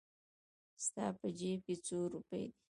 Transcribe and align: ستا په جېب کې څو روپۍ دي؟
ستا 0.85 1.05
په 1.19 1.27
جېب 1.39 1.59
کې 1.65 1.75
څو 1.85 1.97
روپۍ 2.13 2.43
دي؟ 2.51 2.59